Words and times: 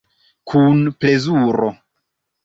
Kun 0.51 0.79
plezuro. 1.03 1.69